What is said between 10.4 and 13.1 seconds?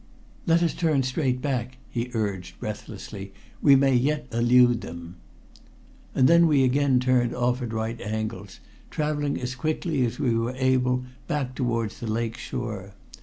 able back towards the lake shore.